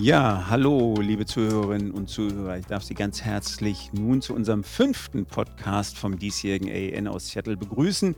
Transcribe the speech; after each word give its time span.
Ja, 0.00 0.46
hallo, 0.48 0.94
liebe 1.00 1.26
Zuhörerinnen 1.26 1.90
und 1.90 2.08
Zuhörer. 2.08 2.56
Ich 2.56 2.66
darf 2.66 2.84
Sie 2.84 2.94
ganz 2.94 3.22
herzlich 3.22 3.92
nun 3.92 4.22
zu 4.22 4.32
unserem 4.32 4.62
fünften 4.62 5.26
Podcast 5.26 5.98
vom 5.98 6.20
diesjährigen 6.20 6.68
AEN 6.68 7.08
aus 7.08 7.26
Seattle 7.26 7.56
begrüßen. 7.56 8.14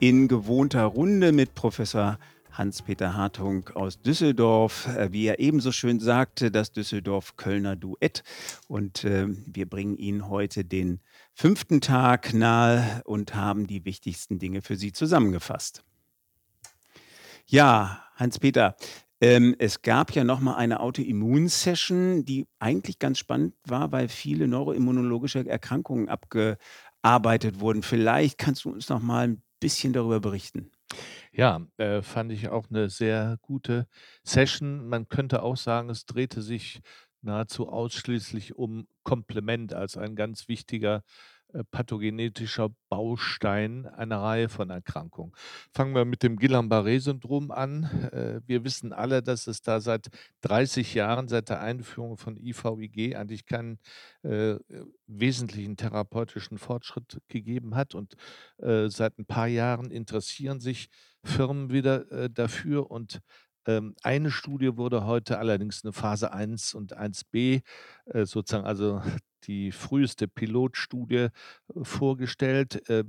In 0.00 0.26
gewohnter 0.26 0.82
Runde 0.86 1.30
mit 1.30 1.54
Professor 1.54 2.18
Hans-Peter 2.50 3.14
Hartung 3.14 3.70
aus 3.74 4.02
Düsseldorf. 4.02 4.88
Äh, 4.88 5.12
wie 5.12 5.26
er 5.26 5.38
ebenso 5.38 5.70
schön 5.70 6.00
sagte, 6.00 6.50
das 6.50 6.72
Düsseldorf-Kölner 6.72 7.76
Duett. 7.76 8.24
Und 8.66 9.04
äh, 9.04 9.28
wir 9.28 9.68
bringen 9.68 9.96
Ihnen 9.96 10.28
heute 10.28 10.64
den 10.64 10.98
fünften 11.32 11.80
Tag 11.80 12.34
nahe 12.34 13.02
und 13.04 13.36
haben 13.36 13.68
die 13.68 13.84
wichtigsten 13.84 14.40
Dinge 14.40 14.62
für 14.62 14.74
Sie 14.74 14.92
zusammengefasst. 14.92 15.84
Ja, 17.46 18.02
Hans-Peter, 18.16 18.74
ähm, 19.24 19.56
es 19.58 19.80
gab 19.80 20.12
ja 20.14 20.22
noch 20.22 20.40
mal 20.40 20.56
eine 20.56 20.80
Autoimmun-Session, 20.80 22.26
die 22.26 22.46
eigentlich 22.58 22.98
ganz 22.98 23.18
spannend 23.18 23.54
war, 23.66 23.90
weil 23.90 24.08
viele 24.08 24.46
neuroimmunologische 24.48 25.46
Erkrankungen 25.48 26.10
abgearbeitet 26.10 27.58
wurden. 27.58 27.82
Vielleicht 27.82 28.36
kannst 28.36 28.64
du 28.66 28.70
uns 28.70 28.90
noch 28.90 29.00
mal 29.00 29.28
ein 29.28 29.42
bisschen 29.60 29.94
darüber 29.94 30.20
berichten. 30.20 30.70
Ja, 31.32 31.66
äh, 31.78 32.02
fand 32.02 32.32
ich 32.32 32.48
auch 32.48 32.70
eine 32.70 32.88
sehr 32.90 33.38
gute 33.42 33.86
Session. 34.24 34.88
Man 34.88 35.08
könnte 35.08 35.42
auch 35.42 35.56
sagen, 35.56 35.90
es 35.90 36.06
drehte 36.06 36.42
sich 36.42 36.80
nahezu 37.22 37.68
ausschließlich 37.68 38.56
um 38.56 38.86
Komplement 39.02 39.72
als 39.74 39.96
ein 39.96 40.14
ganz 40.16 40.48
wichtiger 40.48 41.02
pathogenetischer 41.70 42.70
Baustein 42.88 43.86
einer 43.86 44.20
Reihe 44.20 44.48
von 44.48 44.70
Erkrankungen. 44.70 45.32
Fangen 45.72 45.94
wir 45.94 46.04
mit 46.04 46.22
dem 46.22 46.36
Guillain-Barré-Syndrom 46.36 47.50
an. 47.50 47.84
Äh, 48.12 48.40
wir 48.46 48.64
wissen 48.64 48.92
alle, 48.92 49.22
dass 49.22 49.46
es 49.46 49.62
da 49.62 49.80
seit 49.80 50.08
30 50.42 50.94
Jahren, 50.94 51.28
seit 51.28 51.48
der 51.48 51.60
Einführung 51.60 52.16
von 52.16 52.36
IVIG, 52.36 53.16
eigentlich 53.16 53.46
keinen 53.46 53.78
äh, 54.22 54.56
wesentlichen 55.06 55.76
therapeutischen 55.76 56.58
Fortschritt 56.58 57.18
gegeben 57.28 57.74
hat. 57.76 57.94
Und 57.94 58.14
äh, 58.58 58.88
seit 58.88 59.18
ein 59.18 59.26
paar 59.26 59.48
Jahren 59.48 59.90
interessieren 59.90 60.60
sich 60.60 60.88
Firmen 61.22 61.70
wieder 61.70 62.10
äh, 62.10 62.30
dafür 62.30 62.90
und 62.90 63.20
ähm, 63.66 63.94
eine 64.02 64.30
Studie 64.30 64.76
wurde 64.76 65.06
heute 65.06 65.38
allerdings 65.38 65.84
eine 65.84 65.92
Phase 65.92 66.32
1 66.32 66.74
und 66.74 66.98
1b, 66.98 67.62
äh, 68.06 68.26
sozusagen 68.26 68.66
also 68.66 69.00
die 69.46 69.72
früheste 69.72 70.28
Pilotstudie 70.28 71.16
äh, 71.16 71.30
vorgestellt. 71.82 72.88
Äh, 72.88 73.04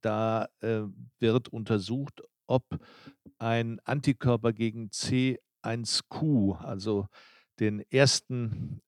da 0.00 0.48
äh, 0.60 0.82
wird 1.18 1.48
untersucht, 1.48 2.22
ob 2.46 2.64
ein 3.38 3.80
Antikörper 3.84 4.52
gegen 4.52 4.88
C1q, 4.88 6.58
also 6.58 7.06
den 7.60 7.80
ersten 7.90 8.82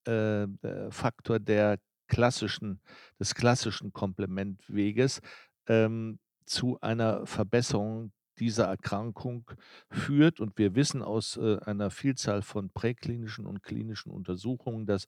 Faktor 0.90 1.38
der 1.38 1.78
klassischen, 2.08 2.80
des 3.20 3.34
klassischen 3.34 3.92
Komplementweges, 3.92 5.20
ähm, 5.68 6.18
zu 6.46 6.80
einer 6.80 7.26
Verbesserung 7.26 8.12
dieser 8.38 8.66
Erkrankung 8.66 9.50
führt. 9.90 10.40
Und 10.40 10.58
wir 10.58 10.74
wissen 10.74 11.02
aus 11.02 11.36
äh, 11.36 11.58
einer 11.64 11.90
Vielzahl 11.90 12.42
von 12.42 12.70
präklinischen 12.70 13.46
und 13.46 13.62
klinischen 13.62 14.10
Untersuchungen, 14.10 14.86
dass 14.86 15.06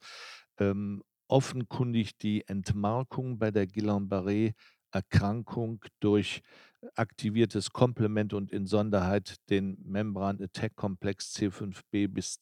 ähm, 0.59 1.03
offenkundig 1.29 2.19
die 2.19 2.47
Entmarkung 2.49 3.39
bei 3.39 3.51
der 3.51 3.67
Guillain-Barré 3.67 4.55
Erkrankung 4.91 5.85
durch 6.01 6.43
aktiviertes 6.95 7.73
Komplement 7.73 8.33
und 8.33 8.53
in 8.53 8.67
Sonderheit 8.67 9.37
den 9.51 9.77
Membran-Attack-Komplex 9.85 11.35
C5b 11.35 12.07
bis 12.09 12.39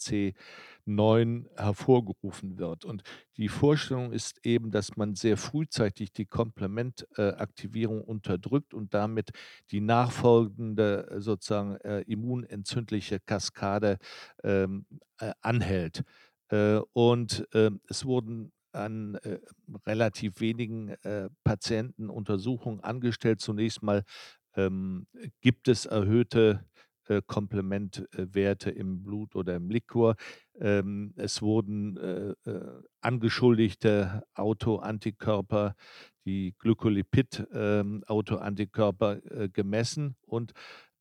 C9 0.86 1.46
hervorgerufen 1.56 2.58
wird. 2.58 2.84
Und 2.84 3.02
die 3.38 3.48
Vorstellung 3.48 4.12
ist 4.12 4.38
eben, 4.44 4.70
dass 4.70 4.96
man 4.96 5.14
sehr 5.14 5.38
frühzeitig 5.38 6.12
die 6.12 6.26
Komplementaktivierung 6.26 8.02
unterdrückt 8.02 8.74
und 8.74 8.92
damit 8.92 9.30
die 9.70 9.80
nachfolgende 9.80 11.08
äh, 11.10 11.20
sozusagen 11.20 11.76
äh, 11.76 12.00
immunentzündliche 12.02 13.20
Kaskade 13.20 13.96
ähm, 14.44 14.86
äh, 15.18 15.32
anhält. 15.40 16.02
Und 16.92 17.44
äh, 17.54 17.72
es 17.88 18.04
wurden 18.04 18.52
an 18.76 19.16
äh, 19.16 19.38
relativ 19.86 20.40
wenigen 20.40 20.90
äh, 20.90 21.28
Patienten 21.44 22.10
Untersuchungen 22.10 22.80
angestellt. 22.80 23.40
Zunächst 23.40 23.82
mal 23.82 24.04
ähm, 24.56 25.06
gibt 25.40 25.68
es 25.68 25.86
erhöhte 25.86 26.64
äh, 27.08 27.22
Komplementwerte 27.26 28.70
im 28.70 29.02
Blut 29.02 29.34
oder 29.36 29.56
im 29.56 29.70
Liquor. 29.70 30.16
Ähm, 30.58 31.12
es 31.16 31.40
wurden 31.42 31.96
äh, 31.96 32.30
äh, 32.50 32.82
angeschuldigte 33.00 34.22
Autoantikörper, 34.34 35.74
die 36.24 36.54
Glykolipid-Autoantikörper 36.58 39.20
ähm, 39.24 39.40
äh, 39.42 39.48
gemessen 39.48 40.16
und 40.22 40.52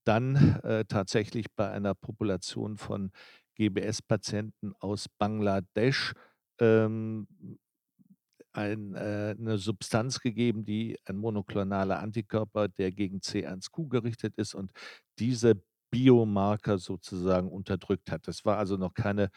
dann 0.06 0.60
äh, 0.64 0.86
tatsächlich 0.86 1.48
bei 1.56 1.70
einer 1.72 1.96
Population 1.96 2.78
von 2.78 3.12
GBS-Patienten 3.56 4.74
aus 4.80 5.08
Bangladesch 5.18 6.14
ähm, 6.60 7.28
ein, 8.56 8.96
äh, 8.96 9.36
'ne 9.38 9.58
Substanz 9.58 10.20
gegeben, 10.22 10.66
die 10.66 10.98
ein 11.06 11.18
monoklonaler 11.18 12.00
Antikörper, 12.00 12.68
der 12.70 12.92
gegen 12.92 13.22
C1q 13.22 13.88
gerichtet 13.90 14.36
ist 14.38 14.56
und 14.56 14.72
diese 15.20 15.62
Biomarker 15.92 16.78
sozusagen 16.80 17.50
unterdrückt 17.50 18.12
hat. 18.12 18.28
Das 18.28 18.46
war 18.46 18.58
also 18.58 18.78
noch 18.78 18.94
keine 18.94 19.30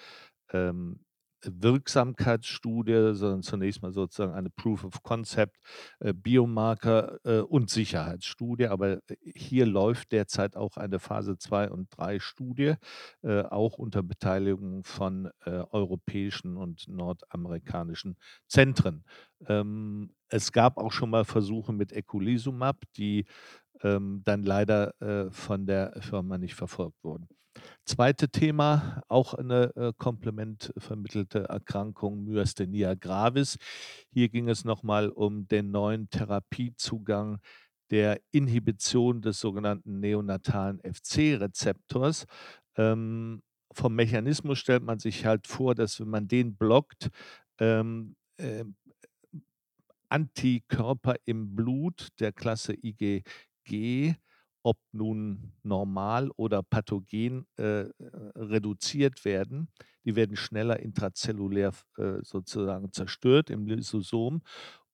ähm, 0.53 1.01
Wirksamkeitsstudie, 1.45 3.15
sondern 3.15 3.43
zunächst 3.43 3.83
mal 3.83 3.93
sozusagen 3.93 4.35
eine 4.35 4.51
Proof 4.51 4.85
of 4.85 5.03
Concept, 5.03 5.57
äh, 6.01 6.13
Biomarker 6.13 7.19
äh, 7.25 7.41
und 7.41 7.71
Sicherheitsstudie. 7.71 8.67
Aber 8.67 8.93
äh, 8.93 9.01
hier 9.23 9.67
läuft 9.67 10.13
derzeit 10.13 10.57
auch 10.57 10.77
eine 10.77 10.99
Phase 10.99 11.39
2 11.39 11.71
und 11.71 11.89
3 11.97 12.19
Studie, 12.21 12.75
auch 13.23 13.79
unter 13.79 14.03
Beteiligung 14.03 14.85
von 14.85 15.31
europäischen 15.45 16.57
und 16.57 16.87
nordamerikanischen 16.89 18.17
Zentren. 18.47 19.05
Ähm, 19.47 20.15
es 20.29 20.53
gab 20.53 20.77
auch 20.79 20.93
schon 20.93 21.11
mal 21.11 21.25
Versuche 21.25 21.73
mit 21.73 21.93
Eculizumab, 21.93 22.83
die 22.97 23.27
ähm, 23.83 24.23
dann 24.25 24.43
leider 24.43 24.95
von 25.31 25.67
der 25.67 26.01
Firma 26.01 26.39
nicht 26.39 26.55
verfolgt 26.55 27.03
wurden. 27.03 27.29
Zweite 27.85 28.29
Thema, 28.29 29.03
auch 29.09 29.35
eine 29.35 29.75
äh, 29.75 29.93
komplementvermittelte 29.97 31.49
Erkrankung, 31.49 32.25
Myasthenia 32.25 32.95
gravis. 32.95 33.57
Hier 34.13 34.29
ging 34.29 34.49
es 34.49 34.65
nochmal 34.65 35.09
um 35.09 35.49
den 35.49 35.71
neuen 35.71 36.11
Therapiezugang 36.11 37.39
der 37.91 38.21
Inhibition 38.31 39.23
des 39.23 39.41
sogenannten 39.41 40.01
neonatalen 40.01 40.81
FC-Rezeptors. 40.81 42.27
Ähm, 42.77 43.43
vom 43.73 43.95
Mechanismus 43.95 44.59
stellt 44.59 44.83
man 44.83 44.99
sich 44.99 45.25
halt 45.25 45.47
vor, 45.47 45.75
dass 45.75 46.01
wenn 46.01 46.09
man 46.09 46.29
den 46.29 46.57
blockt, 46.57 47.09
ähm, 47.59 48.17
äh, 48.37 48.65
Antikörper 50.11 51.17
im 51.27 51.55
Blut 51.55 52.09
der 52.21 52.33
Klasse 52.33 52.75
IgG 52.75 54.15
ob 54.69 54.77
nun 54.93 55.55
normal 55.63 56.31
oder 56.37 56.63
pathogen, 56.63 57.47
äh, 57.57 57.87
reduziert 58.37 59.25
werden. 59.25 59.69
Die 60.05 60.15
werden 60.15 60.37
schneller 60.37 60.79
intrazellulär 60.81 61.73
äh, 61.97 62.19
sozusagen 62.21 62.93
zerstört 62.93 63.49
im 63.49 63.67
Lysosom. 63.67 64.43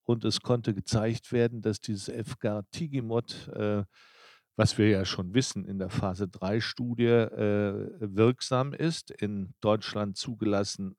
Und 0.05 0.25
es 0.25 0.43
konnte 0.43 0.75
gezeigt 0.75 1.33
werden, 1.33 1.61
dass 1.61 1.81
dieses 1.81 2.09
FGAR-Tigimod, 2.09 3.49
äh, 3.49 3.83
was 4.55 4.79
wir 4.79 4.89
ja 4.89 5.05
schon 5.05 5.35
wissen 5.35 5.65
in 5.65 5.81
der 5.81 5.91
Phase 5.91 6.27
3-Studie, 6.27 7.07
äh, 7.07 7.91
wirksam 7.99 8.75
ist, 8.75 9.11
in 9.11 9.55
Deutschland 9.61 10.17
zugelassen 10.17 10.95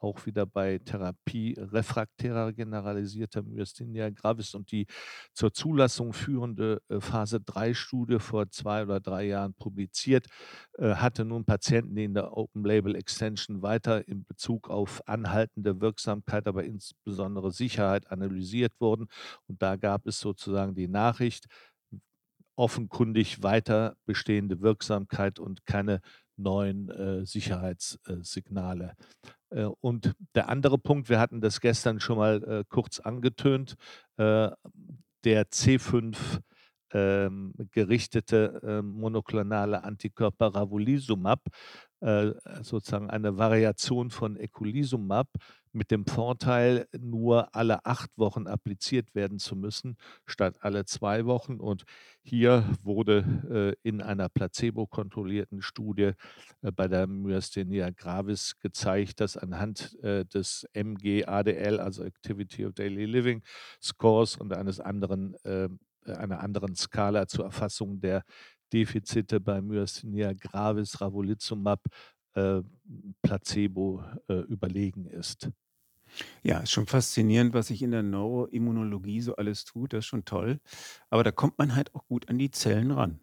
auch 0.00 0.26
wieder 0.26 0.46
bei 0.46 0.78
Therapie 0.78 1.54
refraktärer 1.58 2.52
generalisierter 2.52 3.42
Myasthenia 3.42 4.10
gravis 4.10 4.54
und 4.54 4.70
die 4.72 4.86
zur 5.34 5.52
Zulassung 5.52 6.12
führende 6.12 6.80
äh, 6.88 7.00
Phase-3-Studie 7.00 8.18
vor 8.18 8.50
zwei 8.50 8.82
oder 8.82 9.00
drei 9.00 9.24
Jahren 9.26 9.54
publiziert, 9.54 10.26
äh, 10.78 10.94
hatte 10.94 11.24
nun 11.24 11.44
Patienten, 11.44 11.94
die 11.94 12.04
in 12.04 12.14
der 12.14 12.36
Open-Label-Extension 12.36 13.62
weiter 13.62 14.06
in 14.08 14.24
Bezug 14.24 14.70
auf 14.70 15.06
anhaltende 15.06 15.80
Wirksamkeit, 15.80 16.46
aber 16.46 16.64
insbesondere 16.64 17.52
Sicherheit 17.52 18.10
analysiert 18.10 18.72
wurden. 18.80 19.06
Und 19.46 19.62
da 19.62 19.76
gab 19.76 20.06
es 20.06 20.20
sozusagen 20.20 20.74
die 20.74 20.88
Nachricht, 20.88 21.46
offenkundig 22.60 23.42
weiter 23.42 23.96
bestehende 24.04 24.60
Wirksamkeit 24.60 25.38
und 25.38 25.64
keine 25.64 26.02
neuen 26.42 26.88
äh, 26.90 27.24
Sicherheitssignale. 27.24 28.94
Äh, 29.50 29.64
und 29.80 30.14
der 30.34 30.48
andere 30.48 30.78
Punkt, 30.78 31.08
wir 31.08 31.20
hatten 31.20 31.40
das 31.40 31.60
gestern 31.60 32.00
schon 32.00 32.18
mal 32.18 32.42
äh, 32.44 32.64
kurz 32.68 33.00
angetönt, 33.00 33.76
äh, 34.16 34.50
der 35.24 35.46
C5 35.50 36.40
ähm, 36.92 37.52
gerichtete 37.70 38.60
äh, 38.62 38.82
monoklonale 38.82 39.84
Antikörper 39.84 40.54
Ravulizumab 40.54 41.40
äh, 42.00 42.32
sozusagen 42.62 43.10
eine 43.10 43.36
Variation 43.36 44.10
von 44.10 44.36
Eculizumab 44.36 45.28
mit 45.72 45.90
dem 45.90 46.06
Vorteil, 46.06 46.88
nur 46.98 47.54
alle 47.54 47.84
acht 47.84 48.10
Wochen 48.16 48.46
appliziert 48.46 49.14
werden 49.14 49.38
zu 49.38 49.54
müssen, 49.54 49.96
statt 50.26 50.56
alle 50.60 50.84
zwei 50.84 51.26
Wochen. 51.26 51.60
Und 51.60 51.84
hier 52.22 52.64
wurde 52.82 53.76
äh, 53.84 53.88
in 53.88 54.00
einer 54.02 54.28
placebo-kontrollierten 54.28 55.62
Studie 55.62 56.12
äh, 56.62 56.72
bei 56.72 56.88
der 56.88 57.06
Myasthenia 57.06 57.90
gravis 57.90 58.58
gezeigt, 58.58 59.20
dass 59.20 59.36
anhand 59.36 59.98
äh, 60.02 60.24
des 60.24 60.66
MG-ADL, 60.72 61.78
also 61.78 62.02
Activity 62.02 62.66
of 62.66 62.72
Daily 62.74 63.04
Living 63.04 63.42
Scores 63.80 64.36
und 64.36 64.52
eines 64.52 64.80
anderen, 64.80 65.34
äh, 65.44 65.68
einer 66.06 66.40
anderen 66.40 66.74
Skala 66.74 67.26
zur 67.26 67.44
Erfassung 67.44 68.00
der 68.00 68.24
Defizite 68.72 69.40
bei 69.40 69.60
Myasthenia 69.60 70.32
gravis 70.32 71.00
Ravulizumab 71.00 71.82
äh, 72.34 72.62
Placebo 73.22 74.04
äh, 74.28 74.34
überlegen 74.42 75.06
ist. 75.06 75.50
Ja, 76.42 76.58
ist 76.58 76.72
schon 76.72 76.86
faszinierend, 76.86 77.54
was 77.54 77.68
sich 77.68 77.82
in 77.82 77.92
der 77.92 78.02
Neuroimmunologie 78.02 79.20
so 79.20 79.36
alles 79.36 79.64
tut. 79.64 79.92
Das 79.92 80.00
ist 80.00 80.06
schon 80.06 80.24
toll. 80.24 80.60
Aber 81.08 81.22
da 81.24 81.30
kommt 81.30 81.58
man 81.58 81.74
halt 81.76 81.94
auch 81.94 82.06
gut 82.06 82.28
an 82.28 82.38
die 82.38 82.50
Zellen 82.50 82.90
ran. 82.90 83.20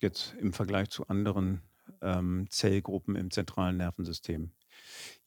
Jetzt 0.00 0.34
im 0.38 0.52
Vergleich 0.52 0.90
zu 0.90 1.06
anderen 1.06 1.62
ähm, 2.00 2.46
Zellgruppen 2.50 3.16
im 3.16 3.30
zentralen 3.30 3.76
Nervensystem. 3.76 4.52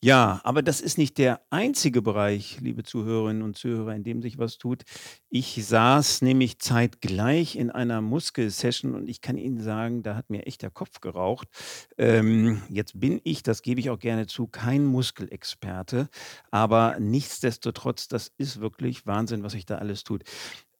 Ja, 0.02 0.40
aber 0.44 0.62
das 0.62 0.80
ist 0.80 0.98
nicht 0.98 1.16
der 1.18 1.40
einzige 1.50 2.02
Bereich, 2.02 2.58
liebe 2.60 2.82
Zuhörerinnen 2.84 3.42
und 3.42 3.56
Zuhörer, 3.56 3.94
in 3.94 4.04
dem 4.04 4.20
sich 4.22 4.38
was 4.38 4.58
tut. 4.58 4.82
Ich 5.30 5.64
saß 5.66 6.22
nämlich 6.22 6.58
zeitgleich 6.58 7.56
in 7.56 7.70
einer 7.70 8.00
Muskelsession 8.02 8.94
und 8.94 9.08
ich 9.08 9.20
kann 9.20 9.38
Ihnen 9.38 9.60
sagen, 9.60 10.02
da 10.02 10.14
hat 10.14 10.28
mir 10.30 10.46
echt 10.46 10.62
der 10.62 10.70
Kopf 10.70 11.00
geraucht. 11.00 11.48
Ähm, 11.96 12.62
jetzt 12.68 13.00
bin 13.00 13.20
ich, 13.24 13.42
das 13.42 13.62
gebe 13.62 13.80
ich 13.80 13.90
auch 13.90 13.98
gerne 13.98 14.26
zu, 14.26 14.46
kein 14.46 14.84
Muskelexperte, 14.84 16.08
aber 16.50 16.96
nichtsdestotrotz, 17.00 18.06
das 18.06 18.30
ist 18.36 18.60
wirklich 18.60 19.06
Wahnsinn, 19.06 19.42
was 19.42 19.52
sich 19.52 19.64
da 19.66 19.76
alles 19.78 20.04
tut. 20.04 20.24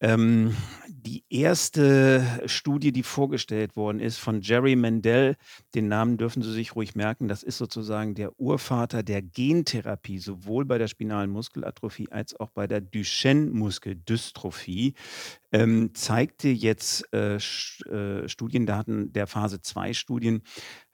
Ähm, 0.00 0.56
die 0.88 1.22
erste 1.30 2.42
Studie, 2.46 2.90
die 2.92 3.04
vorgestellt 3.04 3.76
worden 3.76 4.00
ist 4.00 4.18
von 4.18 4.42
Jerry 4.42 4.76
Mendel, 4.76 5.36
den 5.74 5.88
Namen 5.88 6.18
dürfen 6.18 6.42
Sie 6.42 6.52
sich 6.52 6.76
ruhig 6.76 6.96
merken, 6.96 7.28
das 7.28 7.42
ist 7.42 7.58
sozusagen 7.58 8.14
der 8.14 8.40
Urvater 8.40 9.02
der 9.02 9.20
Gentherapie, 9.22 10.18
sowohl 10.18 10.64
bei 10.64 10.78
der 10.78 10.88
spinalen 10.88 11.30
Muskelatrophie 11.30 12.08
als 12.10 12.34
auch 12.38 12.50
bei 12.50 12.66
der 12.66 12.80
Duchenne-Muskeldystrophie, 12.80 14.94
ähm, 15.52 15.94
zeigte 15.94 16.48
jetzt 16.48 17.04
äh, 17.14 17.36
äh, 17.36 18.28
Studiendaten 18.28 19.12
der 19.12 19.28
Phase 19.28 19.60
2 19.60 19.92
Studien, 19.94 20.42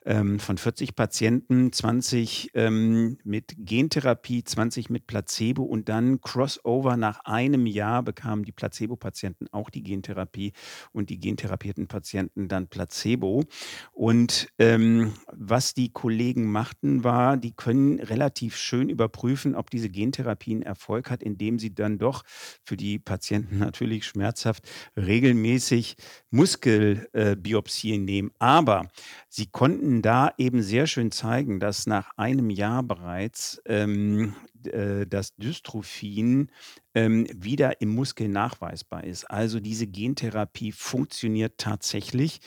ähm, 0.04 0.38
von 0.38 0.58
40 0.58 0.96
Patienten, 0.96 1.72
20 1.72 2.50
ähm, 2.54 3.19
mit 3.25 3.54
Gentherapie, 3.58 4.43
20 4.44 4.90
mit 4.90 5.06
Placebo 5.06 5.62
und 5.62 5.88
dann 5.88 6.20
Crossover 6.20 6.96
nach 6.96 7.20
einem 7.25 7.66
Jahr 7.66 8.02
bekamen 8.02 8.44
die 8.44 8.52
Placebo-Patienten 8.52 9.49
auch 9.52 9.70
die 9.70 9.82
Gentherapie 9.82 10.52
und 10.93 11.10
die 11.10 11.19
gentherapierten 11.19 11.87
Patienten 11.87 12.49
dann 12.49 12.69
Placebo. 12.69 13.44
Und 13.93 14.49
ähm, 14.58 15.12
was 15.32 15.75
die 15.75 15.93
Kollegen 15.93 16.50
machten, 16.50 17.05
war, 17.05 17.37
die 17.37 17.52
können 17.52 18.00
relativ 18.00 18.56
schön 18.56 18.88
überprüfen, 18.88 19.55
ob 19.55 19.70
diese 19.70 19.88
Gentherapie 19.88 20.52
einen 20.52 20.62
Erfolg 20.62 21.10
hat, 21.10 21.22
indem 21.22 21.58
sie 21.58 21.75
dann 21.75 21.98
doch 21.98 22.22
für 22.64 22.76
die 22.76 22.98
Patienten 22.98 23.58
natürlich 23.58 24.05
schmerzhaft 24.06 24.69
regelmäßig 24.96 25.96
Muskelbiopsien 26.31 28.02
äh, 28.02 28.05
nehmen. 28.05 28.31
Aber 28.38 28.88
sie 29.28 29.46
konnten 29.46 29.91
konnten 29.92 30.02
da 30.02 30.32
eben 30.38 30.62
sehr 30.62 30.86
schön 30.86 31.10
zeigen, 31.10 31.60
dass 31.60 31.86
nach 31.86 32.12
einem 32.16 32.48
Jahr 32.48 32.82
bereits 32.82 33.60
ähm, 33.66 34.34
äh, 34.64 35.06
das 35.06 35.34
Dystrophin 35.36 36.50
ähm, 36.94 37.26
wieder 37.34 37.80
im 37.80 37.90
Muskel 37.90 38.28
nachweisbar 38.28 39.04
ist. 39.04 39.30
Also 39.30 39.60
diese 39.60 39.86
Gentherapie 39.86 40.72
funktioniert 40.72 41.58
tatsächlich. 41.58 42.40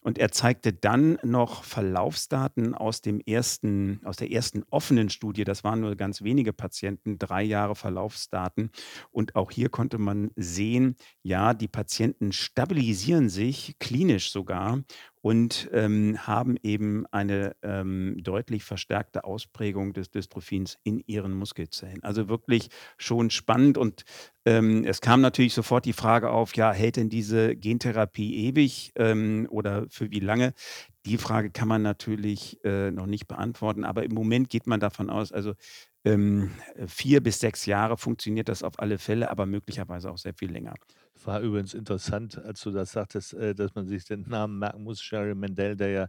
Und 0.00 0.18
er 0.18 0.32
zeigte 0.32 0.72
dann 0.72 1.18
noch 1.22 1.64
Verlaufsdaten 1.64 2.74
aus, 2.74 3.00
dem 3.02 3.20
ersten, 3.20 4.00
aus 4.04 4.16
der 4.16 4.30
ersten 4.30 4.64
offenen 4.70 5.10
Studie. 5.10 5.44
Das 5.44 5.64
waren 5.64 5.80
nur 5.80 5.96
ganz 5.96 6.22
wenige 6.22 6.52
Patienten, 6.52 7.18
drei 7.18 7.42
Jahre 7.42 7.76
Verlaufsdaten. 7.76 8.70
Und 9.10 9.36
auch 9.36 9.50
hier 9.50 9.68
konnte 9.68 9.98
man 9.98 10.30
sehen, 10.36 10.96
ja, 11.22 11.54
die 11.54 11.68
Patienten 11.68 12.32
stabilisieren 12.32 13.28
sich 13.28 13.76
klinisch 13.78 14.32
sogar 14.32 14.82
und 15.22 15.68
ähm, 15.72 16.26
haben 16.26 16.56
eben 16.62 17.04
eine 17.10 17.54
ähm, 17.62 18.16
deutlich 18.22 18.64
verstärkte 18.64 19.24
Ausprägung 19.24 19.92
des 19.92 20.10
Dystrophins 20.10 20.78
in 20.82 21.02
ihren 21.06 21.34
Muskelzellen. 21.34 22.02
Also 22.02 22.28
wirklich 22.28 22.68
schon 22.96 23.30
spannend 23.30 23.76
und 23.76 24.04
ähm, 24.46 24.84
es 24.84 25.00
kam 25.02 25.20
natürlich 25.20 25.52
sofort 25.52 25.84
die 25.84 25.92
Frage 25.92 26.30
auf, 26.30 26.56
ja, 26.56 26.72
hält 26.72 26.96
denn 26.96 27.10
diese 27.10 27.54
Gentherapie 27.54 28.46
ewig 28.48 28.92
ähm, 28.96 29.46
oder 29.50 29.86
für 29.90 30.10
wie 30.10 30.20
lange? 30.20 30.54
Die 31.06 31.18
Frage 31.18 31.50
kann 31.50 31.68
man 31.68 31.82
natürlich 31.82 32.58
äh, 32.64 32.90
noch 32.90 33.06
nicht 33.06 33.26
beantworten, 33.26 33.84
aber 33.84 34.04
im 34.04 34.12
Moment 34.14 34.48
geht 34.48 34.66
man 34.66 34.80
davon 34.80 35.10
aus, 35.10 35.32
also 35.32 35.54
ähm, 36.04 36.50
vier 36.86 37.22
bis 37.22 37.40
sechs 37.40 37.66
Jahre 37.66 37.98
funktioniert 37.98 38.48
das 38.48 38.62
auf 38.62 38.78
alle 38.78 38.98
Fälle, 38.98 39.30
aber 39.30 39.44
möglicherweise 39.46 40.10
auch 40.10 40.18
sehr 40.18 40.34
viel 40.34 40.50
länger. 40.50 40.74
War 41.24 41.40
übrigens 41.40 41.74
interessant, 41.74 42.38
als 42.38 42.62
du 42.62 42.70
das 42.70 42.92
sagtest, 42.92 43.34
äh, 43.34 43.54
dass 43.54 43.74
man 43.74 43.86
sich 43.86 44.04
den 44.04 44.22
Namen 44.22 44.58
merken 44.58 44.82
muss. 44.82 45.00
Sherry 45.02 45.34
Mendel, 45.34 45.76
der 45.76 45.88
ja, 45.90 46.02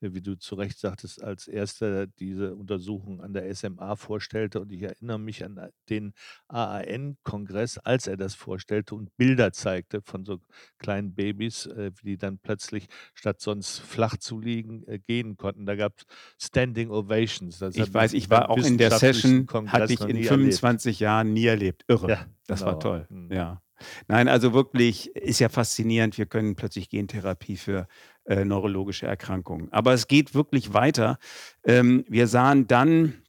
äh, 0.00 0.12
wie 0.12 0.20
du 0.20 0.36
zu 0.36 0.54
Recht 0.56 0.78
sagtest, 0.78 1.22
als 1.22 1.48
Erster 1.48 2.06
diese 2.06 2.54
Untersuchung 2.54 3.22
an 3.22 3.32
der 3.32 3.54
SMA 3.54 3.96
vorstellte. 3.96 4.60
Und 4.60 4.72
ich 4.72 4.82
erinnere 4.82 5.18
mich 5.18 5.44
an 5.44 5.56
äh, 5.56 5.70
den 5.88 6.12
AAN-Kongress, 6.48 7.78
als 7.78 8.06
er 8.06 8.16
das 8.16 8.34
vorstellte 8.34 8.94
und 8.94 9.16
Bilder 9.16 9.52
zeigte 9.52 10.02
von 10.02 10.24
so 10.24 10.38
kleinen 10.78 11.14
Babys, 11.14 11.68
wie 11.68 12.10
die 12.10 12.18
dann 12.18 12.38
plötzlich 12.38 12.86
statt 13.14 13.40
sonst 13.40 13.78
flach 13.80 14.16
zu 14.16 14.40
liegen, 14.40 14.84
gehen 15.06 15.36
konnten. 15.36 15.66
Da 15.66 15.76
gab 15.76 15.94
es 15.98 16.46
Standing 16.46 16.90
Ovations. 16.90 17.58
Das 17.58 17.76
Ich 17.76 17.92
weiß, 17.92 18.12
ich 18.12 18.30
war 18.30 18.50
auch 18.50 18.58
in 18.58 18.78
der 18.78 18.90
Session, 18.92 19.46
hatte 19.66 19.92
ich 19.92 20.00
in 20.00 20.08
erlebt. 20.08 20.28
25 20.28 21.00
Jahren 21.00 21.32
nie 21.32 21.46
erlebt. 21.46 21.84
Irre. 21.88 22.10
Ja, 22.10 22.26
Das 22.46 22.60
war 22.62 22.72
genau. 22.74 22.78
toll. 22.80 23.06
Mhm. 23.10 23.32
Ja. 23.32 23.62
Nein, 24.06 24.28
also 24.28 24.52
wirklich 24.52 25.14
ist 25.16 25.38
ja 25.40 25.48
faszinierend. 25.48 26.18
Wir 26.18 26.26
können 26.26 26.56
plötzlich 26.56 26.88
Gentherapie 26.88 27.56
für 27.56 27.88
äh, 28.24 28.44
neurologische 28.44 29.06
Erkrankungen. 29.06 29.72
Aber 29.72 29.92
es 29.92 30.06
geht 30.08 30.34
wirklich 30.34 30.74
weiter. 30.74 31.18
Ähm, 31.64 32.04
wir 32.08 32.26
sahen 32.26 32.66
dann 32.66 33.22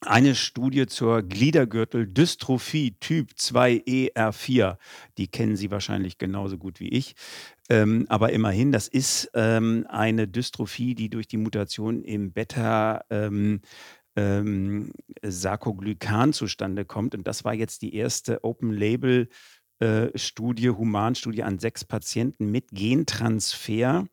eine 0.00 0.34
Studie 0.34 0.86
zur 0.86 1.22
Gliedergürteldystrophie 1.22 2.96
Typ 3.00 3.32
2ER4. 3.32 4.78
Die 5.18 5.28
kennen 5.28 5.56
Sie 5.56 5.70
wahrscheinlich 5.70 6.18
genauso 6.18 6.56
gut 6.56 6.80
wie 6.80 6.88
ich. 6.88 7.14
Ähm, 7.68 8.06
aber 8.08 8.32
immerhin, 8.32 8.72
das 8.72 8.88
ist 8.88 9.30
ähm, 9.34 9.86
eine 9.88 10.26
Dystrophie, 10.26 10.94
die 10.94 11.10
durch 11.10 11.28
die 11.28 11.36
Mutation 11.36 12.02
im 12.02 12.32
Beta 12.32 13.04
ähm, 13.10 13.60
ähm, 14.16 14.92
Sarkoglykan 15.22 16.32
zustande 16.32 16.84
kommt. 16.84 17.14
Und 17.14 17.26
das 17.26 17.44
war 17.44 17.54
jetzt 17.54 17.82
die 17.82 17.94
erste 17.94 18.42
Open-Label- 18.42 19.28
äh, 19.80 20.16
Studie, 20.16 20.70
Humanstudie 20.70 21.42
an 21.42 21.58
sechs 21.58 21.84
Patienten 21.84 22.50
mit 22.50 22.68
Gentransfer 22.70 24.06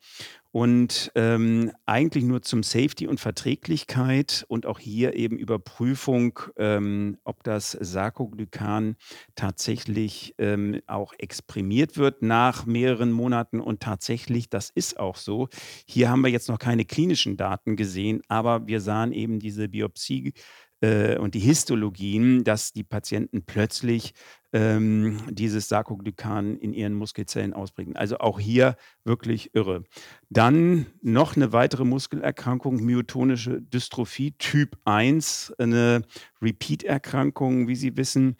und 0.51 1.11
ähm, 1.13 1.71
eigentlich 1.85 2.23
nur 2.23 2.41
zum 2.41 2.63
Safety 2.63 3.05
und 3.05 3.19
Verträglichkeit 3.19 4.43
und 4.47 4.65
auch 4.65 4.79
hier 4.79 5.15
eben 5.15 5.37
Überprüfung, 5.37 6.39
ähm, 6.57 7.17
ob 7.25 7.43
das 7.43 7.77
Sarkoglykan 7.79 8.95
tatsächlich 9.35 10.33
ähm, 10.39 10.81
auch 10.87 11.13
exprimiert 11.19 11.97
wird 11.97 12.23
nach 12.23 12.65
mehreren 12.65 13.11
Monaten 13.11 13.59
und 13.59 13.81
tatsächlich, 13.81 14.49
das 14.49 14.71
ist 14.71 14.99
auch 14.99 15.17
so. 15.17 15.47
Hier 15.85 16.09
haben 16.09 16.23
wir 16.23 16.31
jetzt 16.31 16.49
noch 16.49 16.59
keine 16.59 16.85
klinischen 16.85 17.37
Daten 17.37 17.75
gesehen, 17.75 18.21
aber 18.27 18.65
wir 18.65 18.81
sahen 18.81 19.11
eben 19.11 19.39
diese 19.39 19.69
Biopsie 19.69 20.33
äh, 20.81 21.17
und 21.17 21.35
die 21.35 21.39
Histologien, 21.39 22.43
dass 22.43 22.73
die 22.73 22.83
Patienten 22.83 23.43
plötzlich 23.43 24.13
ähm, 24.53 25.17
dieses 25.29 25.67
Sarkoglykan 25.69 26.57
in 26.57 26.73
ihren 26.73 26.93
Muskelzellen 26.93 27.53
ausbringen. 27.53 27.95
Also 27.95 28.17
auch 28.19 28.39
hier 28.39 28.75
wirklich 29.03 29.53
irre. 29.53 29.83
Dann 30.29 30.87
noch 31.01 31.35
eine 31.35 31.51
weitere 31.53 31.83
Muskelerkrankung, 31.83 32.83
myotonische 32.83 33.61
Dystrophie 33.61 34.33
Typ 34.37 34.77
1, 34.85 35.53
eine 35.57 36.03
Repeat-Erkrankung, 36.41 37.67
wie 37.67 37.75
Sie 37.75 37.97
wissen. 37.97 38.37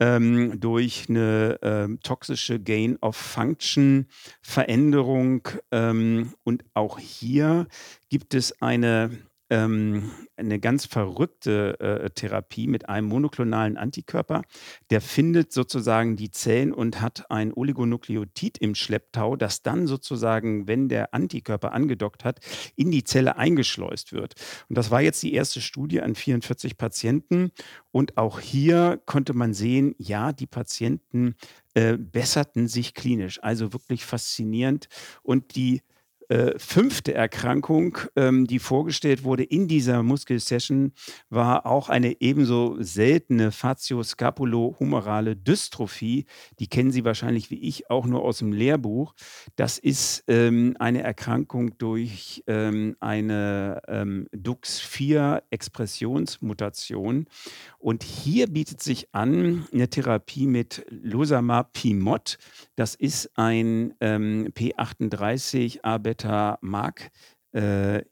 Ähm, 0.00 0.60
durch 0.60 1.06
eine 1.08 1.58
ähm, 1.60 1.98
toxische 2.00 2.60
Gain-of-Function-Veränderung. 2.60 5.48
Ähm, 5.72 6.34
und 6.44 6.64
auch 6.72 7.00
hier 7.00 7.66
gibt 8.08 8.34
es 8.34 8.62
eine 8.62 9.10
ähm, 9.50 10.10
eine 10.36 10.60
ganz 10.60 10.86
verrückte 10.86 11.80
äh, 11.80 12.10
Therapie 12.10 12.66
mit 12.66 12.88
einem 12.88 13.08
monoklonalen 13.08 13.76
Antikörper. 13.76 14.42
Der 14.90 15.00
findet 15.00 15.52
sozusagen 15.52 16.16
die 16.16 16.30
Zellen 16.30 16.72
und 16.72 17.00
hat 17.00 17.30
ein 17.30 17.52
Oligonukleotid 17.52 18.58
im 18.58 18.74
Schlepptau, 18.74 19.36
das 19.36 19.62
dann 19.62 19.86
sozusagen, 19.86 20.68
wenn 20.68 20.88
der 20.88 21.14
Antikörper 21.14 21.72
angedockt 21.72 22.24
hat, 22.24 22.40
in 22.76 22.90
die 22.90 23.04
Zelle 23.04 23.36
eingeschleust 23.36 24.12
wird. 24.12 24.34
Und 24.68 24.76
das 24.76 24.90
war 24.90 25.00
jetzt 25.00 25.22
die 25.22 25.32
erste 25.32 25.60
Studie 25.60 26.02
an 26.02 26.14
44 26.14 26.76
Patienten. 26.76 27.50
Und 27.90 28.16
auch 28.18 28.40
hier 28.40 29.00
konnte 29.06 29.34
man 29.34 29.54
sehen, 29.54 29.94
ja, 29.98 30.32
die 30.32 30.46
Patienten 30.46 31.36
äh, 31.74 31.96
besserten 31.96 32.68
sich 32.68 32.94
klinisch. 32.94 33.42
Also 33.42 33.72
wirklich 33.72 34.04
faszinierend. 34.04 34.88
Und 35.22 35.56
die 35.56 35.82
äh, 36.28 36.58
fünfte 36.58 37.14
Erkrankung, 37.14 37.98
ähm, 38.16 38.46
die 38.46 38.58
vorgestellt 38.58 39.24
wurde 39.24 39.44
in 39.44 39.68
dieser 39.68 40.02
Muskelsession, 40.02 40.92
war 41.30 41.66
auch 41.66 41.88
eine 41.88 42.20
ebenso 42.20 42.76
seltene 42.80 43.52
Facioscapulo-humerale 43.52 45.36
Dystrophie. 45.36 46.26
Die 46.58 46.66
kennen 46.66 46.90
Sie 46.90 47.04
wahrscheinlich 47.04 47.50
wie 47.50 47.60
ich 47.60 47.90
auch 47.90 48.06
nur 48.06 48.22
aus 48.22 48.38
dem 48.38 48.52
Lehrbuch. 48.52 49.14
Das 49.56 49.78
ist 49.78 50.24
ähm, 50.28 50.76
eine 50.78 51.02
Erkrankung 51.02 51.76
durch 51.78 52.44
ähm, 52.46 52.96
eine 53.00 53.80
ähm, 53.88 54.28
DUX4-Expressionsmutation. 54.34 57.26
Und 57.78 58.02
hier 58.02 58.48
bietet 58.48 58.82
sich 58.82 59.08
an 59.12 59.66
eine 59.72 59.88
Therapie 59.88 60.46
mit 60.46 60.84
Losamapimod. 60.90 62.36
Das 62.76 62.94
ist 62.94 63.30
ein 63.36 63.94
ähm, 64.00 64.48
P38 64.54 65.80
A-Beta-Mark-Inhibitor. 65.82 66.17
Äh, 66.24 68.02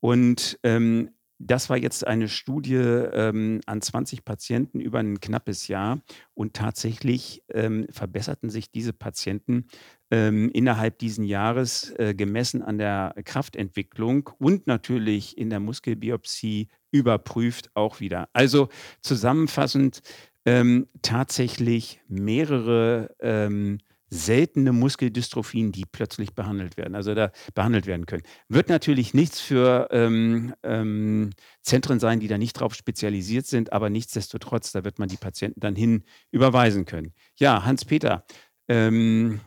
und 0.00 0.58
ähm, 0.62 1.10
das 1.44 1.68
war 1.68 1.76
jetzt 1.76 2.06
eine 2.06 2.28
Studie 2.28 2.76
ähm, 2.76 3.60
an 3.66 3.82
20 3.82 4.24
Patienten 4.24 4.80
über 4.80 5.00
ein 5.00 5.20
knappes 5.20 5.66
Jahr 5.66 6.00
und 6.34 6.54
tatsächlich 6.54 7.42
ähm, 7.52 7.86
verbesserten 7.90 8.48
sich 8.48 8.70
diese 8.70 8.92
Patienten 8.92 9.66
ähm, 10.10 10.50
innerhalb 10.50 10.98
dieses 10.98 11.26
Jahres 11.26 11.90
äh, 11.98 12.14
gemessen 12.14 12.62
an 12.62 12.78
der 12.78 13.14
Kraftentwicklung 13.24 14.30
und 14.38 14.68
natürlich 14.68 15.36
in 15.36 15.50
der 15.50 15.58
Muskelbiopsie 15.58 16.68
überprüft 16.92 17.70
auch 17.74 17.98
wieder. 17.98 18.28
Also 18.32 18.68
zusammenfassend 19.00 20.00
ähm, 20.44 20.88
tatsächlich 21.02 22.00
mehrere 22.08 23.14
ähm, 23.20 23.78
seltene 24.12 24.72
Muskeldystrophien, 24.72 25.72
die 25.72 25.86
plötzlich 25.90 26.34
behandelt 26.34 26.76
werden, 26.76 26.94
also 26.94 27.14
da 27.14 27.32
behandelt 27.54 27.86
werden 27.86 28.04
können. 28.04 28.24
Wird 28.46 28.68
natürlich 28.68 29.14
nichts 29.14 29.40
für 29.40 29.88
ähm, 29.90 30.54
ähm, 30.62 31.30
Zentren 31.62 31.98
sein, 31.98 32.20
die 32.20 32.28
da 32.28 32.36
nicht 32.36 32.52
drauf 32.52 32.74
spezialisiert 32.74 33.46
sind, 33.46 33.72
aber 33.72 33.88
nichtsdestotrotz, 33.88 34.70
da 34.72 34.84
wird 34.84 34.98
man 34.98 35.08
die 35.08 35.16
Patienten 35.16 35.60
dann 35.60 35.74
hin 35.74 36.04
überweisen 36.30 36.84
können. 36.84 37.14
Ja, 37.36 37.64
Hans-Peter. 37.64 38.26
Ähm, 38.68 39.40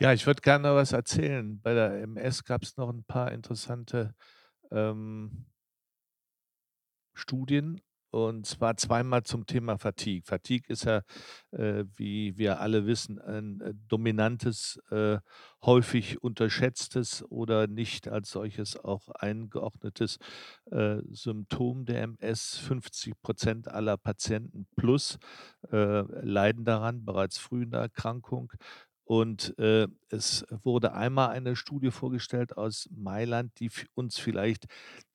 ja, 0.00 0.12
ich 0.12 0.26
würde 0.26 0.40
gerne 0.42 0.74
was 0.74 0.90
erzählen. 0.90 1.60
Bei 1.60 1.72
der 1.72 2.02
MS 2.02 2.42
gab 2.42 2.64
es 2.64 2.76
noch 2.76 2.90
ein 2.90 3.04
paar 3.04 3.30
interessante 3.30 4.12
ähm, 4.72 5.46
Studien 7.14 7.80
und 8.10 8.46
zwar 8.46 8.76
zweimal 8.76 9.22
zum 9.22 9.46
Thema 9.46 9.78
Fatigue. 9.78 10.22
Fatigue 10.24 10.68
ist 10.68 10.84
ja, 10.84 11.02
äh, 11.52 11.84
wie 11.96 12.36
wir 12.36 12.60
alle 12.60 12.86
wissen, 12.86 13.20
ein 13.20 13.60
äh, 13.60 13.74
dominantes, 13.88 14.80
äh, 14.90 15.18
häufig 15.62 16.22
unterschätztes 16.22 17.24
oder 17.30 17.66
nicht 17.66 18.08
als 18.08 18.30
solches 18.30 18.76
auch 18.76 19.08
eingeordnetes 19.10 20.18
äh, 20.70 20.98
Symptom 21.10 21.84
der 21.84 22.02
MS. 22.02 22.58
50 22.58 23.20
Prozent 23.20 23.68
aller 23.68 23.96
Patienten 23.96 24.66
plus 24.76 25.18
äh, 25.70 26.00
leiden 26.24 26.64
daran, 26.64 27.04
bereits 27.04 27.38
früh 27.38 27.62
in 27.62 27.70
der 27.70 27.80
Erkrankung. 27.80 28.52
Und 29.10 29.58
äh, 29.58 29.88
es 30.10 30.46
wurde 30.62 30.92
einmal 30.92 31.30
eine 31.30 31.56
Studie 31.56 31.90
vorgestellt 31.90 32.56
aus 32.56 32.88
Mailand, 32.94 33.58
die 33.58 33.68
uns 33.94 34.20
vielleicht 34.20 34.66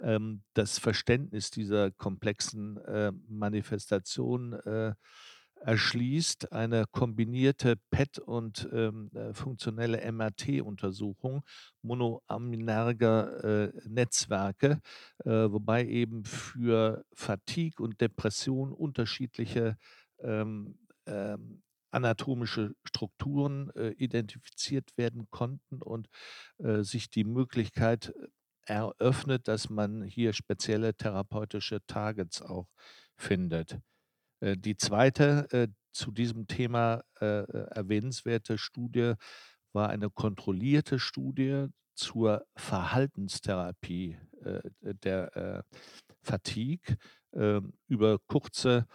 ähm, 0.01 0.43
das 0.53 0.79
Verständnis 0.79 1.49
dieser 1.49 1.91
komplexen 1.91 2.75
äh, 2.75 3.13
Manifestation 3.29 4.51
äh, 4.51 4.95
erschließt. 5.61 6.51
Eine 6.51 6.87
kombinierte 6.91 7.77
PET- 7.89 8.19
und 8.19 8.67
ähm, 8.73 9.11
äh, 9.13 9.33
funktionelle 9.33 10.01
MRT-Untersuchung 10.11 11.43
monoaminerger 11.81 13.45
äh, 13.45 13.71
Netzwerke, 13.87 14.81
äh, 15.23 15.29
wobei 15.29 15.85
eben 15.85 16.25
für 16.25 17.05
Fatigue 17.13 17.81
und 17.81 18.01
Depression 18.01 18.73
unterschiedliche 18.73 19.77
ähm, 20.19 20.79
ähm, 21.05 21.61
anatomische 21.95 22.75
Strukturen 22.83 23.71
äh, 23.71 23.89
identifiziert 23.91 24.89
werden 24.97 25.27
konnten 25.31 25.81
und 25.81 26.07
äh, 26.59 26.83
sich 26.83 27.09
die 27.09 27.23
Möglichkeit 27.23 28.13
äh, 28.15 28.27
eröffnet, 28.65 29.47
dass 29.47 29.69
man 29.69 30.03
hier 30.03 30.33
spezielle 30.33 30.95
therapeutische 30.95 31.79
Targets 31.87 32.41
auch 32.41 32.67
findet. 33.15 33.79
Äh, 34.41 34.57
die 34.57 34.77
zweite 34.77 35.47
äh, 35.51 35.67
zu 35.91 36.11
diesem 36.11 36.47
Thema 36.47 37.03
äh, 37.19 37.43
erwähnenswerte 37.71 38.57
Studie 38.57 39.13
war 39.73 39.89
eine 39.89 40.09
kontrollierte 40.09 40.99
Studie 40.99 41.67
zur 41.95 42.45
Verhaltenstherapie 42.55 44.17
der 44.81 45.63
Fatigue 46.21 46.97
ähm, 47.33 47.73
über 47.87 48.19
kurze 48.27 48.85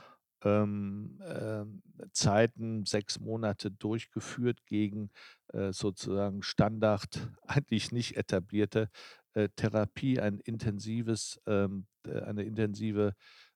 ähm, 0.45 1.21
äh, 1.21 1.65
Zeiten, 2.13 2.85
sechs 2.87 3.21
Monate 3.21 3.71
durchgeführt 3.71 4.65
gegen 4.67 5.11
äh, 5.53 5.73
sozusagen 5.73 6.43
Standard, 6.43 7.29
eigentlich 7.47 7.93
nicht 7.93 8.17
etablierte 8.17 8.89
äh, 9.35 9.49
Therapie, 9.57 10.21
ein 10.21 10.41
intensives, 10.41 11.41
ähm, 11.47 11.87
äh, 12.07 12.21
eine 12.21 12.43
intensive 12.45 13.15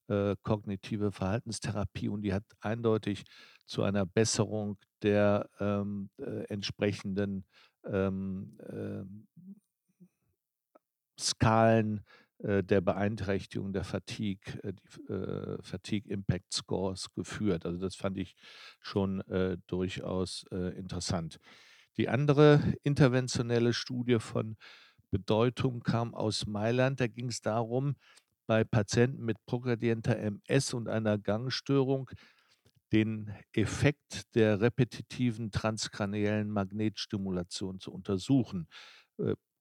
äh, 0.09 0.37
kognitive 0.43 1.13
Verhaltenstherapie 1.13 2.09
und 2.09 2.23
die 2.23 2.35
hat 2.35 2.45
eindeutig 2.61 3.25
zu 3.67 3.83
einer 3.83 4.05
Besserung 4.05 4.77
der 5.03 5.49
ähm, 5.61 6.11
äh, 6.19 6.45
entsprechenden 6.49 7.45
ähm, 7.85 8.59
ähm 8.71 9.27
Skalen 11.19 12.05
der 12.39 12.81
Beeinträchtigung 12.81 13.73
der 13.73 13.85
Fatigue, 13.85 14.61
äh, 14.63 14.73
die 14.73 15.13
äh, 15.13 15.63
Fatigue 15.63 16.13
Impact 16.13 16.53
Scores 16.53 17.13
geführt. 17.15 17.65
Also 17.65 17.79
das 17.79 17.95
fand 17.95 18.19
ich 18.19 18.35
schon 18.81 19.21
äh, 19.29 19.57
durchaus 19.67 20.45
äh, 20.51 20.77
interessant. 20.77 21.39
Die 21.97 22.09
andere 22.09 22.75
interventionelle 22.83 23.73
Studie 23.73 24.19
von 24.19 24.57
Bedeutung 25.11 25.81
kam 25.81 26.13
aus 26.15 26.47
Mailand. 26.47 27.01
Da 27.01 27.07
ging 27.07 27.29
es 27.29 27.41
darum, 27.41 27.95
bei 28.47 28.65
Patienten 28.65 29.25
mit 29.25 29.37
progredienter 29.47 30.19
MS 30.19 30.75
und 30.75 30.89
einer 30.89 31.19
Gangstörung 31.19 32.11
den 32.93 33.33
Effekt 33.53 34.35
der 34.35 34.61
repetitiven 34.61 35.51
transkraniellen 35.51 36.51
Magnetstimulation 36.51 37.81
zu 37.81 37.93
untersuchen. 37.93 38.69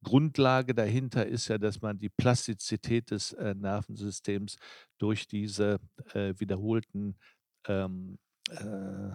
Grundlage 0.03 0.73
dahinter 0.75 1.25
ist 1.25 1.47
ja, 1.47 1.57
dass 1.57 1.81
man 1.81 1.97
die 1.99 2.09
Plastizität 2.09 3.11
des 3.11 3.33
äh, 3.33 3.55
Nervensystems 3.55 4.57
durch 4.97 5.27
diese 5.27 5.79
äh, 6.13 6.33
wiederholten 6.37 7.17
ähm, 7.67 8.17
äh, 8.49 9.11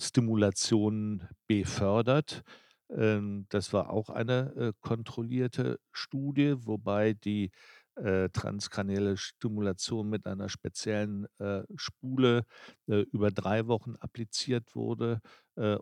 Stimulationen 0.00 1.28
befördert. 1.46 2.42
Ähm, 2.90 3.46
das 3.50 3.72
war 3.72 3.90
auch 3.90 4.10
eine 4.10 4.54
äh, 4.56 4.72
kontrollierte 4.80 5.78
Studie, 5.92 6.54
wobei 6.58 7.12
die 7.12 7.50
äh, 7.96 8.30
transkranielle 8.30 9.16
Stimulation 9.16 10.08
mit 10.08 10.26
einer 10.26 10.48
speziellen 10.48 11.26
äh, 11.38 11.62
Spule 11.76 12.44
über 12.86 13.30
drei 13.30 13.66
Wochen 13.66 13.96
appliziert 13.96 14.74
wurde 14.74 15.20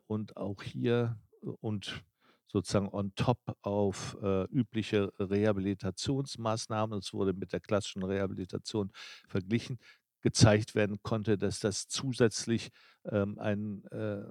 und 0.06 0.37
auch 0.37 0.62
hier 0.62 1.18
und 1.60 2.02
sozusagen 2.49 2.88
on 2.88 3.12
top 3.14 3.38
auf 3.62 4.17
äh, 4.23 4.45
übliche 4.45 5.12
Rehabilitationsmaßnahmen, 5.19 6.99
es 6.99 7.12
wurde 7.12 7.33
mit 7.33 7.52
der 7.52 7.61
klassischen 7.61 8.02
Rehabilitation 8.02 8.90
verglichen, 9.28 9.78
gezeigt 10.21 10.75
werden 10.75 10.99
konnte, 11.02 11.38
dass 11.38 11.61
das 11.61 11.87
zusätzlich 11.87 12.71
ähm, 13.05 13.38
einen 13.38 13.85
äh, 13.87 14.25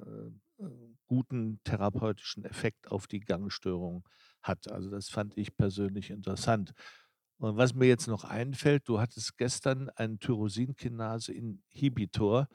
guten 1.08 1.60
therapeutischen 1.64 2.44
Effekt 2.46 2.92
auf 2.92 3.08
die 3.08 3.22
Gangstörung 3.22 4.08
hat. 4.42 4.68
Also 4.70 4.90
das 4.90 5.10
fand 5.10 5.38
ich 5.38 5.56
persönlich 5.56 6.10
interessant. 6.10 6.74
Und 7.40 7.56
was 7.58 7.76
mir 7.76 7.88
jetzt 7.88 8.08
noch 8.08 8.24
einfällt, 8.24 8.90
du 8.90 9.00
hattest 9.00 9.38
gestern 9.38 9.90
einen 9.90 10.20
Tyrosinkinase-Inhibitor 10.20 12.48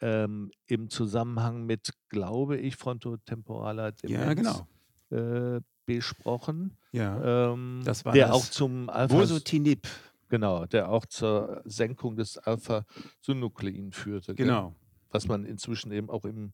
ähm, 0.00 0.50
im 0.66 0.90
Zusammenhang 0.90 1.64
mit, 1.64 1.90
glaube 2.08 2.56
ich, 2.58 2.76
frontotemporaler 2.76 3.92
Ja, 4.04 4.32
Demenz 4.34 4.64
genau. 5.10 5.56
äh, 5.56 5.60
besprochen, 5.86 6.76
Ja, 6.92 7.52
ähm, 7.52 7.82
das 7.84 8.04
war 8.04 8.12
der 8.12 8.34
auch 8.34 8.40
das 8.40 8.50
zum 8.50 8.90
Alpha 8.90 9.14
Bosutinib. 9.16 9.86
genau, 10.28 10.66
der 10.66 10.88
auch 10.90 11.06
zur 11.06 11.62
Senkung 11.64 12.16
des 12.16 12.38
Alpha-Synuklein 12.38 13.92
führte, 13.92 14.34
gell? 14.34 14.46
Genau. 14.46 14.74
Was 15.10 15.28
man 15.28 15.44
inzwischen 15.44 15.92
eben 15.92 16.10
auch 16.10 16.24
im 16.24 16.52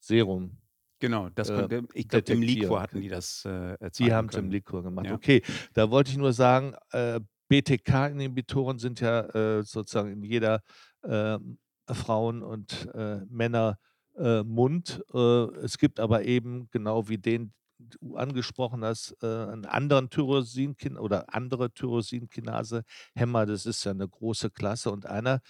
Serum, 0.00 0.58
Genau, 1.00 1.28
das 1.28 1.48
äh, 1.48 1.54
konnte 1.54 1.84
ich 1.94 2.08
glaube, 2.08 2.32
im 2.32 2.42
Liquor 2.42 2.82
hatten 2.82 3.00
die 3.00 3.08
das, 3.08 3.44
äh, 3.44 3.74
äh, 3.74 3.76
Die 3.86 3.90
zeigen 3.92 4.12
haben's 4.14 4.34
im. 4.34 4.50
Liquor 4.50 4.82
gemacht. 4.82 5.06
Ja. 5.06 5.14
Okay, 5.14 5.42
da 5.72 5.88
wollte 5.92 6.10
ich 6.10 6.16
nur 6.16 6.32
sagen, 6.32 6.74
äh, 6.90 7.20
BTK-Inhibitoren 7.48 8.78
sind 8.80 9.00
ja, 9.00 9.20
äh, 9.58 9.62
sozusagen 9.62 10.10
in 10.10 10.22
jeder, 10.24 10.60
ähm, 11.04 11.58
Frauen 11.94 12.42
und, 12.42 12.88
äh, 12.94 13.20
Männer, 13.28 13.78
äh, 14.16 14.42
Mund. 14.44 15.02
Äh, 15.14 15.18
es 15.64 15.78
gibt 15.78 16.00
aber 16.00 16.24
eben, 16.24 16.68
genau 16.70 17.08
wie 17.08 17.18
den 17.18 17.52
du 17.78 18.16
angesprochen 18.16 18.84
hast, 18.84 19.16
äh, 19.22 19.26
'n 19.26 19.64
anderen 19.66 20.10
Tyrosinkin 20.10 20.96
oder 20.98 21.32
andere 21.34 21.72
Tyrosinkinase-Hemmer. 21.72 23.46
Das 23.46 23.66
ist 23.66 23.84
ja 23.84 23.94
'ne 23.94 24.08
große 24.08 24.50
Klasse 24.50 24.90
und 24.90 25.06
einer 25.06 25.40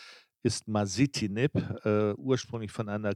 ist 0.45 0.69
Masitinib, 0.69 1.53
äh, 1.85 2.15
ursprünglich 2.15 2.73
von 2.73 2.89
einer 2.91 3.15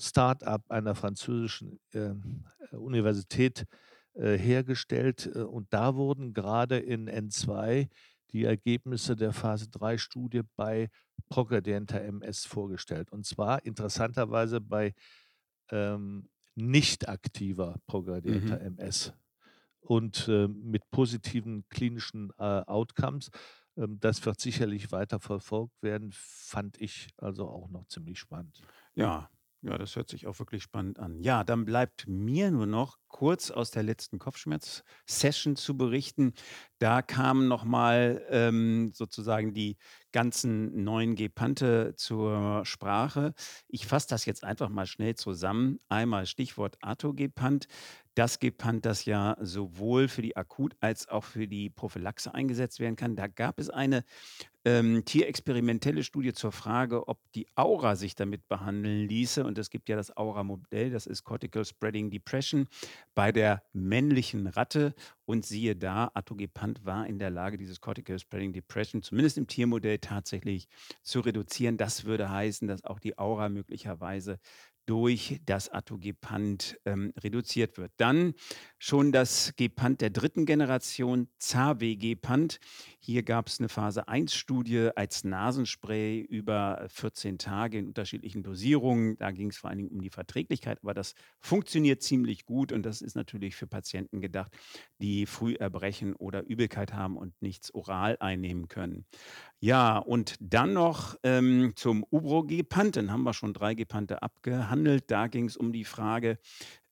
Start-up 0.00 0.70
einer 0.70 0.94
französischen, 0.96 1.80
ähm, 1.94 2.44
äh, 2.72 2.76
Universität, 2.76 3.66
hergestellt. 4.16 5.26
Und 5.28 5.68
da 5.74 5.96
wurden 5.96 6.34
grade 6.34 6.78
in 6.78 7.08
N2 7.08 7.88
die 8.34 8.44
Ergebnisse 8.44 9.16
der 9.16 9.32
Phase-3-Studie 9.32 10.42
bei 10.56 10.90
progredienter 11.30 12.02
MS 12.02 12.44
vorgestellt. 12.44 13.12
Und 13.12 13.24
zwar 13.26 13.64
interessanterweise 13.64 14.60
bei, 14.60 14.94
ähm, 15.70 16.28
nicht 16.56 17.08
aktiver 17.08 17.78
progredienter 17.86 18.60
Mhm. 18.60 18.78
MS 18.78 19.12
und, 19.80 20.28
äh, 20.28 20.48
mit 20.48 20.82
positiven 20.90 21.64
klinischen, 21.68 22.30
äh, 22.38 22.42
Outcomes. 22.66 23.30
Ähm, 23.76 23.98
das 24.00 24.24
wird 24.26 24.40
sicherlich 24.40 24.92
weiter 24.92 25.20
verfolgt 25.20 25.82
werden, 25.82 26.10
fand 26.12 26.80
ich 26.80 27.08
also 27.16 27.48
auch 27.48 27.68
noch 27.70 27.86
ziemlich 27.86 28.18
spannend. 28.18 28.62
Ja, 28.94 29.30
ja, 29.62 29.78
das 29.78 29.96
hört 29.96 30.10
sich 30.10 30.26
auch 30.26 30.38
wirklich 30.38 30.62
spannend 30.62 30.98
an. 30.98 31.22
Ja, 31.22 31.42
dann 31.44 31.64
bleibt 31.64 32.06
mir 32.06 32.50
nur 32.50 32.66
noch 32.66 32.98
kurz 33.14 33.52
aus 33.52 33.70
der 33.70 33.84
letzten 33.84 34.18
Kopfschmerz-Session 34.18 35.54
zu 35.54 35.76
berichten. 35.76 36.32
Da 36.80 37.00
kamen 37.00 37.46
noch 37.46 37.62
mal, 37.62 38.26
ähm, 38.28 38.90
sozusagen 38.92 39.54
die 39.54 39.76
ganzen 40.10 40.82
neuen 40.82 41.14
Gepante 41.14 41.94
zur 41.94 42.64
Sprache. 42.64 43.32
Ich 43.68 43.86
fasse 43.86 44.08
das 44.08 44.26
jetzt 44.26 44.42
einfach 44.42 44.68
mal 44.68 44.86
schnell 44.86 45.14
zusammen. 45.14 45.78
Einmal 45.88 46.26
Stichwort 46.26 46.76
Atogepant. 46.80 47.68
Das 48.16 48.40
Gepant, 48.40 48.84
das 48.84 49.04
ja 49.04 49.36
sowohl 49.40 50.08
für 50.08 50.22
die 50.22 50.36
Akut 50.36 50.74
als 50.80 51.08
auch 51.08 51.22
für 51.22 51.46
die 51.46 51.70
Prophylaxe 51.70 52.34
eingesetzt 52.34 52.80
werden 52.80 52.96
kann. 52.96 53.14
Da 53.14 53.28
gab 53.28 53.60
es 53.60 53.70
eine, 53.70 54.02
ähm, 54.64 55.04
tierexperimentelle 55.04 56.02
Studie 56.02 56.32
zur 56.32 56.50
Frage, 56.52 57.06
ob 57.06 57.18
die 57.34 57.46
Aura 57.54 57.96
sich 57.96 58.14
damit 58.14 58.48
behandeln 58.48 59.06
ließe. 59.08 59.44
Und 59.44 59.58
es 59.58 59.70
gibt 59.70 59.88
ja 59.88 59.96
das 59.96 60.16
Aura-Modell, 60.16 60.90
das 60.90 61.06
ist 61.06 61.24
Cortical 61.24 61.64
Spreading 61.64 62.10
Depression 62.10 62.66
bei 63.14 63.32
der 63.32 63.62
männlichen 63.72 64.46
Ratte. 64.46 64.94
Und 65.26 65.46
siehe 65.46 65.74
da, 65.74 66.10
Atogepant 66.14 66.84
war 66.84 67.06
in 67.06 67.18
der 67.18 67.30
Lage, 67.30 67.56
dieses 67.56 67.80
Cortical 67.80 68.18
Spreading 68.18 68.52
Depression 68.52 69.02
zumindest 69.02 69.38
im 69.38 69.46
Tiermodell 69.46 69.98
tatsächlich 69.98 70.68
zu 71.02 71.20
reduzieren. 71.20 71.76
Das 71.76 72.04
würde 72.04 72.30
heißen, 72.30 72.68
dass 72.68 72.84
auch 72.84 73.00
die 73.00 73.16
Aura 73.18 73.48
möglicherweise 73.48 74.38
durch 74.86 75.40
das 75.46 75.68
Atogepant, 75.70 76.78
ähm, 76.84 77.12
reduziert 77.18 77.78
wird. 77.78 77.92
Dann 77.96 78.34
schon 78.78 79.12
das 79.12 79.54
Gepant 79.56 80.00
der 80.00 80.10
dritten 80.10 80.44
Generation, 80.46 81.28
Zawe-Gepant. 81.38 82.58
Hier 83.00 83.22
gab's 83.22 83.60
'ne 83.60 83.68
Phase-1-Studie 83.68 84.90
als 84.96 85.24
Nasenspray 85.24 86.20
über 86.20 86.86
14 86.88 87.38
Tage 87.38 87.78
in 87.78 87.86
unterschiedlichen 87.88 88.42
Dosierungen. 88.42 89.16
Da 89.18 89.30
ging's 89.30 89.56
vor 89.56 89.70
allen 89.70 89.78
Dingen 89.78 89.90
um 89.90 90.00
die 90.02 90.10
Verträglichkeit, 90.10 90.78
aber 90.82 90.94
das 90.94 91.14
funktioniert 91.40 92.02
ziemlich 92.02 92.44
gut 92.44 92.72
und 92.72 92.82
das 92.84 93.00
ist 93.02 93.14
natürlich 93.16 93.56
für 93.56 93.66
Patienten 93.66 94.20
gedacht, 94.20 94.52
die 95.00 95.26
Früherbrechen 95.26 96.14
oder 96.14 96.42
Übelkeit 96.44 96.92
haben 96.92 97.16
und 97.16 97.34
nichts 97.40 97.72
oral 97.74 98.16
einnehmen 98.20 98.68
können. 98.68 99.06
Ja, 99.62 99.98
und 99.98 100.34
dann 100.40 100.74
noch, 100.74 101.16
ähm, 101.22 101.72
zum 101.76 102.04
Ubrogepant. 102.10 102.96
Dann 102.96 103.10
haben 103.10 103.22
wir 103.22 103.32
schon 103.32 103.54
3 103.54 103.74
Gepante 103.74 104.22
abgehandelt. 104.22 105.04
Da 105.10 105.26
ging's 105.26 105.56
um 105.56 105.72
die 105.72 105.84
Frage, 105.84 106.38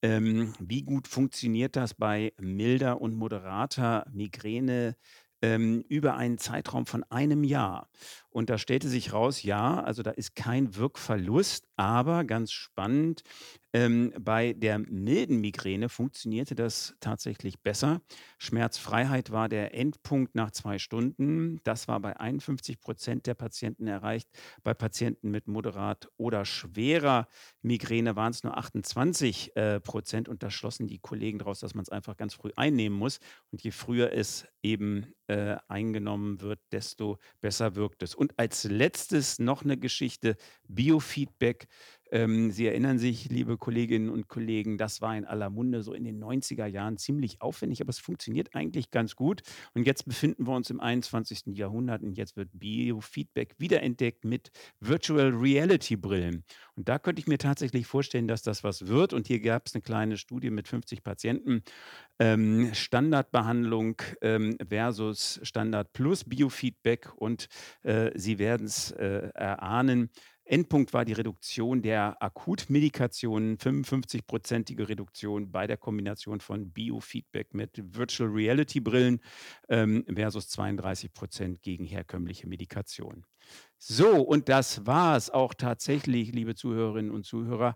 ähm, 0.03 0.55
wie 0.61 0.83
gut 0.85 1.09
funktioniert 1.09 1.77
das 1.77 1.95
bei 1.95 2.35
milder 2.41 3.01
und 3.01 3.15
moderater 3.17 4.07
Migräne, 4.13 4.97
ähm, 5.43 5.85
über 5.89 6.17
einen 6.17 6.39
Zeitraum 6.39 6.87
von 6.87 7.05
einem 7.11 7.45
Jahr? 7.45 7.89
Und 8.31 8.51
da 8.51 8.59
stellte 8.59 8.89
sich 8.89 9.13
raus, 9.15 9.43
ja, 9.43 9.83
also 9.83 10.03
da 10.03 10.11
ist 10.13 10.37
kein 10.37 10.77
Wirkverlust, 10.77 11.67
aber 11.77 12.25
ganz 12.25 12.53
spannend, 12.53 13.23
ähm, 13.73 14.13
bei 14.21 14.53
der 14.53 14.79
milden 14.79 15.41
Migräne 15.41 15.89
funktionierte 15.89 16.55
das 16.55 16.95
tatsächlich 17.01 17.61
besser. 17.63 18.03
Schmerzfreiheit 18.39 19.31
war 19.31 19.49
der 19.49 19.75
Endpunkt 19.75 20.35
nach 20.35 20.51
2 20.51 20.79
Stunden. 20.79 21.61
Das 21.65 21.89
war 21.89 22.01
bei 22.01 22.19
51% 22.19 23.27
der 23.27 23.35
Patienten 23.35 23.87
erreicht. 23.87 24.29
Bei 24.63 24.75
Patienten 24.75 25.31
mit 25.31 25.49
moderat 25.49 26.09
oder 26.17 26.45
schwerer 26.45 27.27
Migräne 27.63 28.15
waren's 28.17 28.43
nur 28.45 28.57
28, 28.59 29.57
äh, 29.57 29.81
Prozent 29.81 30.29
und 30.29 30.43
da 30.43 30.51
schlossen 30.51 30.87
die 30.87 30.99
Kollegen 30.99 31.39
draus, 31.39 31.61
dass 31.61 31.75
man's 31.75 31.89
einfach 31.89 32.17
ganz 32.17 32.35
früh 32.35 32.51
einnehmen 32.57 32.99
muss. 32.99 33.21
Und 33.51 33.63
je 33.63 33.71
früher 33.71 34.13
es 34.13 34.47
eben, 34.63 35.15
äh, 35.29 35.57
eingenommen 35.69 36.41
wird, 36.41 36.61
desto 36.73 37.19
besser 37.41 37.75
wirkt 37.77 38.03
es. 38.03 38.15
Und 38.15 38.39
als 38.39 38.65
Letztes 38.65 39.39
noch 39.39 39.65
'ne 39.65 39.77
Geschichte, 39.79 40.37
Biofeedback. 40.69 41.67
Ähm, 42.13 42.51
Sie 42.51 42.67
erinnern 42.67 42.99
sich, 42.99 43.31
liebe 43.31 43.57
Kolleginnen 43.57 44.11
und 44.11 44.29
Kollegen, 44.29 44.77
das 44.77 45.01
war 45.01 45.17
in 45.17 45.25
aller 45.25 45.49
Munde 45.49 45.83
so 45.83 45.95
in 45.95 46.05
den 46.05 46.19
90er 46.19 46.67
Jahren 46.67 46.99
ziemlich 46.99 47.41
aufwendig, 47.41 47.81
aber 47.81 47.89
es 47.89 47.99
funktioniert 47.99 48.55
eigentlich 48.55 48.91
ganz 48.91 49.17
gut. 49.17 49.41
Und 49.75 49.87
jetzt 49.87 50.05
befinden 50.07 50.47
wir 50.47 50.55
uns 50.55 50.69
im 50.69 50.79
21. 50.81 51.57
Jahrhundert 51.57 52.03
und 52.03 52.19
jetzt 52.19 52.37
wird 52.37 52.51
Biofeedback 52.53 53.55
wiederentdeckt 53.59 54.27
mit 54.27 54.51
Virtual 54.79 55.31
Reality 55.31 55.97
Brillen. 55.97 56.45
Und 56.77 56.89
da 56.91 56.99
könnte 56.99 57.21
ich 57.21 57.27
mir 57.27 57.39
tatsächlich 57.39 57.87
vorstellen, 57.87 58.29
dass 58.29 58.43
das 58.43 58.63
was 58.63 58.87
wird. 58.89 59.15
Und 59.15 59.27
hier 59.27 59.41
gab's 59.41 59.75
'ne 59.75 59.81
kleine 59.81 60.19
Studie 60.19 60.51
mit 60.51 60.69
50 60.69 61.03
Patienten, 61.03 61.63
ähm, 62.19 62.71
Standardbehandlung, 62.75 64.01
ähm, 64.23 64.57
versus 64.69 65.41
Standard 65.43 65.93
plus 65.93 66.25
Biofeedback 66.25 67.13
und, 67.17 67.49
äh, 67.83 68.11
Sie 68.19 68.39
werden's, 68.39 68.91
äh, 68.93 69.31
erahnen. 69.35 70.11
Endpunkt 70.45 70.93
war 70.93 71.05
die 71.05 71.13
Reduktion 71.13 71.83
der 71.83 72.21
Akutmedikationen, 72.23 73.59
55-prozentige 73.59 74.89
Reduktion 74.89 75.51
bei 75.53 75.67
der 75.67 75.77
Kombination 75.77 76.41
von 76.41 76.73
Biofeedback 76.73 77.55
mit 77.55 77.71
Virtual 77.97 78.29
Reality 78.29 78.81
Brillen, 78.81 79.21
ähm, 79.69 80.05
versus 80.13 80.49
32% 80.49 81.63
gegen 81.63 81.85
herkömmliche 81.85 82.49
Medikation. 82.49 83.25
So, 83.79 84.21
und 84.21 84.49
das 84.49 84.87
war's 84.87 85.31
auch 85.31 85.55
tatsächlich, 85.55 86.33
liebe 86.33 86.55
Zuhörerinnen 86.55 87.11
und 87.11 87.25
Zuhörer. 87.25 87.75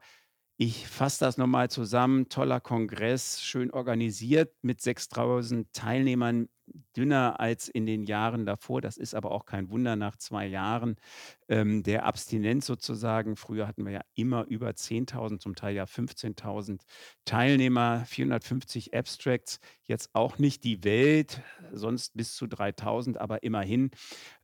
Ich 0.58 0.88
fasse 0.88 1.24
das 1.24 1.36
noch 1.36 1.46
mal 1.46 1.68
zusammen. 1.70 2.28
Toller 2.28 2.60
Kongress, 2.60 3.42
schön 3.42 3.70
organisiert 3.70 4.54
mit 4.62 4.80
6.000 4.80 5.66
Teilnehmern, 5.72 6.48
dünner 6.96 7.40
als 7.40 7.68
in 7.68 7.86
den 7.86 8.04
Jahren 8.04 8.46
davor. 8.46 8.80
Das 8.80 8.96
ist 8.96 9.14
aber 9.14 9.30
auch 9.30 9.44
kein 9.44 9.70
Wunder 9.70 9.96
nach 9.96 10.16
2 10.16 10.46
Jahren, 10.46 10.96
ähm, 11.48 11.82
der 11.82 12.04
Abstinenz 12.06 12.66
sozusagen. 12.66 13.36
Früher 13.36 13.66
hatten 13.66 13.84
wir 13.84 13.92
ja 13.92 14.00
immer 14.14 14.44
über 14.46 14.74
10.000, 14.74 15.38
zum 15.40 15.54
Teil 15.54 15.74
ja 15.74 15.86
15.000 15.86 16.82
Teilnehmer, 17.24 18.04
450 18.06 18.94
Abstracts. 18.94 19.60
Jetzt 19.82 20.10
auch 20.14 20.38
nicht 20.38 20.64
die 20.64 20.82
Welt, 20.84 21.42
sonst 21.72 22.16
bis 22.16 22.34
zu 22.34 22.46
3.000, 22.46 23.18
aber 23.18 23.42
immerhin. 23.42 23.90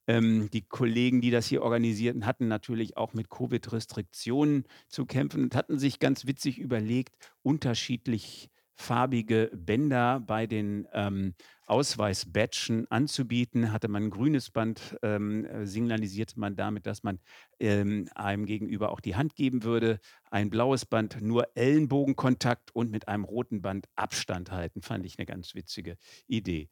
Ähm, 0.09 0.51
die 0.53 0.63
Kollegen, 0.63 1.21
die 1.21 1.31
das 1.31 1.47
hier 1.47 1.63
organisierten, 1.63 2.27
hatten 2.27 2.49
natürlich 2.49 2.97
auch 2.97 3.15
mit 3.15 3.29
Covid-Restriktionen 3.31 4.65
zu 4.89 5.07
kämpfen 5.07 5.45
und 5.45 5.55
hatten 5.55 5.79
sich 5.79 6.01
ganz 6.01 6.27
witzig 6.27 6.59
überlegt, 6.59 7.15
unterschiedlich 7.43 8.51
farbige 8.77 9.51
Bänder 9.55 10.21
bei 10.21 10.47
den, 10.47 10.89
ähm, 10.93 11.35
Ausweis-Badgen 11.67 12.87
anzubieten. 12.91 13.73
Hatte 13.73 13.89
man 13.89 14.05
'n 14.05 14.11
grünes 14.11 14.51
Band, 14.51 14.97
ähm, 15.03 15.45
äh, 15.47 15.67
signalisierte 15.67 16.39
man 16.41 16.57
damit, 16.57 16.87
dass 16.87 17.03
man, 17.03 17.21
ähm, 17.61 18.09
einem 18.15 18.47
Gegenüber 18.47 18.91
auch 18.93 19.01
die 19.01 19.17
Hand 19.17 19.35
geben 19.37 19.63
würde. 19.65 20.01
Ein 20.31 20.51
blaues 20.51 20.85
Band 20.87 21.21
nur 21.23 21.49
Ellenbogenkontakt 21.57 22.75
und 22.75 22.91
mit 22.91 23.09
einem 23.09 23.25
roten 23.25 23.63
Band 23.63 23.87
Abstand 23.97 24.51
halten. 24.51 24.83
Fand 24.83 25.07
ich 25.07 25.19
'ne 25.19 25.27
ganz 25.27 25.55
witzige 25.55 25.97
Idee. 26.27 26.69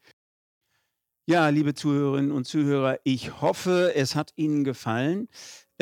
Ja, 1.29 1.49
liebe 1.51 1.75
Zuhörerinnen 1.75 2.33
und 2.33 2.45
Zuhörer, 2.47 2.99
ich 3.05 3.41
hoffe, 3.43 3.93
es 3.95 4.17
hat 4.17 4.33
Ihnen 4.37 4.65
gefallen. 4.65 5.29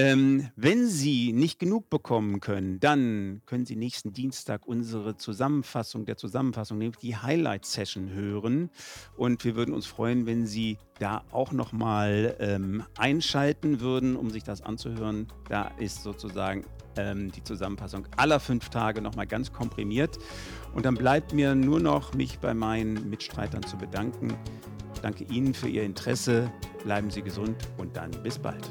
Ähm, 0.01 0.49
wenn 0.55 0.87
Sie 0.87 1.33
nicht 1.33 1.59
genug 1.59 1.91
bekommen 1.91 2.39
können, 2.39 2.79
dann 2.79 3.43
können 3.47 3.67
Sie 3.67 3.75
nächsten 3.75 4.13
Dienstag 4.13 4.65
unsere 4.65 5.17
Zusammenfassung 5.17 6.05
der 6.05 6.17
Zusammenfassung, 6.17 6.79
nämlich 6.79 6.99
die 6.99 7.17
Highlight-Session 7.17 8.11
hören. 8.11 8.71
Und 9.17 9.45
wir 9.45 9.57
würden 9.57 9.75
uns 9.75 9.87
freuen, 9.87 10.25
wenn 10.25 10.47
Sie 10.47 10.79
da 11.01 11.25
auch 11.33 11.51
nochmal 11.51 12.37
ähm, 12.39 12.85
einschalten 12.97 13.81
würden, 13.81 14.15
um 14.15 14.31
sich 14.31 14.45
das 14.45 14.63
anzuhören. 14.63 15.27
Da 15.49 15.73
ist 15.79 16.05
sozusagen 16.05 16.65
ähm, 16.97 17.33
die 17.33 17.43
Zusammenfassung 17.43 18.07
aller 18.17 18.39
fünf 18.39 18.69
Tage 18.69 19.03
nochmal 19.03 19.27
ganz 19.27 19.53
komprimiert. 19.53 20.17
Und 20.75 20.87
dann 20.87 20.95
bleibt 20.95 21.33
mir 21.33 21.57
nur 21.57 21.81
noch, 21.81 22.15
mich 22.15 22.39
bei 22.39 22.55
meinen 22.55 23.11
Mitstreitern 23.11 23.65
zu 23.65 23.77
bedanken. 23.77 24.33
Ich 24.95 25.01
danke 25.01 25.25
Ihnen 25.25 25.55
für 25.55 25.69
Ihr 25.69 25.83
Interesse. 25.83 26.53
Bleiben 26.85 27.11
Sie 27.11 27.23
gesund 27.23 27.57
und 27.79 27.97
dann 27.97 28.13
bis 28.23 28.39
bald. 28.39 28.71